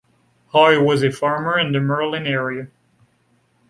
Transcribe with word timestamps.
Hoy 0.47 0.81
was 0.83 1.03
a 1.03 1.11
farmer 1.11 1.59
in 1.59 1.73
the 1.73 1.79
Merlin 1.79 2.25
area. 2.25 2.69